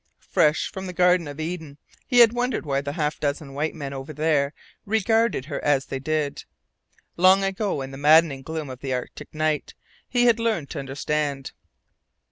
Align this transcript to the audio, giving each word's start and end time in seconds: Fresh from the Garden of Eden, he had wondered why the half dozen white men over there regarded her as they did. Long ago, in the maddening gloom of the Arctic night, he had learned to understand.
Fresh 0.31 0.71
from 0.71 0.87
the 0.87 0.93
Garden 0.93 1.27
of 1.27 1.39
Eden, 1.39 1.77
he 2.07 2.17
had 2.21 2.33
wondered 2.33 2.65
why 2.65 2.81
the 2.81 2.93
half 2.93 3.19
dozen 3.19 3.53
white 3.53 3.75
men 3.75 3.93
over 3.93 4.11
there 4.13 4.51
regarded 4.83 5.45
her 5.45 5.63
as 5.63 5.85
they 5.85 5.99
did. 5.99 6.43
Long 7.17 7.43
ago, 7.43 7.83
in 7.83 7.91
the 7.91 7.99
maddening 7.99 8.41
gloom 8.41 8.67
of 8.71 8.79
the 8.79 8.93
Arctic 8.95 9.31
night, 9.31 9.75
he 10.09 10.25
had 10.25 10.39
learned 10.39 10.71
to 10.71 10.79
understand. 10.79 11.51